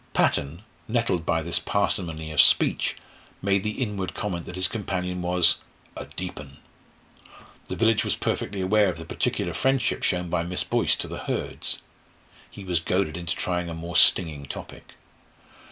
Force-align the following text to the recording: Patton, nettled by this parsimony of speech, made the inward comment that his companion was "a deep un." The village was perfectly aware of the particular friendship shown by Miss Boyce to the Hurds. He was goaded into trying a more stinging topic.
Patton, 0.13 0.63
nettled 0.87 1.27
by 1.27 1.43
this 1.43 1.59
parsimony 1.59 2.31
of 2.31 2.41
speech, 2.41 2.95
made 3.43 3.61
the 3.61 3.79
inward 3.79 4.15
comment 4.15 4.47
that 4.47 4.55
his 4.55 4.67
companion 4.67 5.21
was 5.21 5.57
"a 5.95 6.05
deep 6.05 6.39
un." 6.39 6.57
The 7.67 7.75
village 7.75 8.03
was 8.03 8.15
perfectly 8.15 8.61
aware 8.61 8.89
of 8.89 8.97
the 8.97 9.05
particular 9.05 9.53
friendship 9.53 10.01
shown 10.01 10.27
by 10.27 10.41
Miss 10.41 10.63
Boyce 10.63 10.95
to 10.95 11.07
the 11.07 11.19
Hurds. 11.19 11.83
He 12.49 12.63
was 12.63 12.81
goaded 12.81 13.15
into 13.15 13.35
trying 13.35 13.69
a 13.69 13.75
more 13.75 13.95
stinging 13.95 14.47
topic. 14.47 14.93